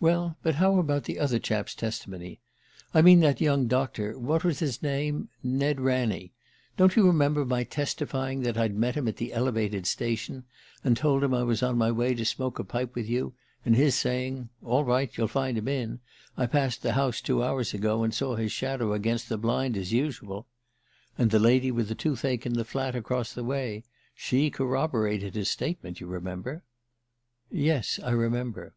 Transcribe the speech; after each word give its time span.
"Well, 0.00 0.36
but 0.42 0.56
how 0.56 0.80
about 0.80 1.04
the 1.04 1.20
other 1.20 1.38
chap's 1.38 1.76
testimony 1.76 2.40
I 2.92 3.02
mean 3.02 3.20
that 3.20 3.40
young 3.40 3.68
doctor: 3.68 4.18
what 4.18 4.42
was 4.42 4.58
his 4.58 4.82
name? 4.82 5.28
Ned 5.44 5.80
Ranney. 5.80 6.32
Don't 6.76 6.96
you 6.96 7.06
remember 7.06 7.44
my 7.44 7.62
testifying 7.62 8.40
that 8.42 8.58
I'd 8.58 8.74
met 8.74 8.96
him 8.96 9.06
at 9.06 9.16
the 9.18 9.32
elevated 9.32 9.86
station, 9.86 10.42
and 10.82 10.96
told 10.96 11.22
him 11.22 11.32
I 11.32 11.44
was 11.44 11.62
on 11.62 11.78
my 11.78 11.92
way 11.92 12.14
to 12.16 12.24
smoke 12.24 12.58
a 12.58 12.64
pipe 12.64 12.96
with 12.96 13.08
you, 13.08 13.34
and 13.64 13.76
his 13.76 13.94
saying: 13.94 14.48
'All 14.60 14.82
right; 14.82 15.16
you'll 15.16 15.28
find 15.28 15.56
him 15.56 15.68
in. 15.68 16.00
I 16.36 16.46
passed 16.46 16.82
the 16.82 16.94
house 16.94 17.20
two 17.20 17.40
hours 17.44 17.72
ago, 17.72 18.02
and 18.02 18.12
saw 18.12 18.34
his 18.34 18.50
shadow 18.50 18.92
against 18.92 19.28
the 19.28 19.38
blind, 19.38 19.76
as 19.76 19.92
usual.' 19.92 20.48
And 21.16 21.30
the 21.30 21.38
lady 21.38 21.70
with 21.70 21.86
the 21.86 21.94
toothache 21.94 22.44
in 22.44 22.54
the 22.54 22.64
flat 22.64 22.96
across 22.96 23.32
the 23.32 23.44
way: 23.44 23.84
she 24.16 24.50
corroborated 24.50 25.36
his 25.36 25.48
statement, 25.48 26.00
you 26.00 26.08
remember." 26.08 26.64
"Yes; 27.52 28.00
I 28.02 28.10
remember." 28.10 28.74